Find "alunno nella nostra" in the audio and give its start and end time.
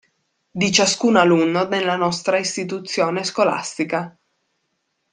1.15-2.39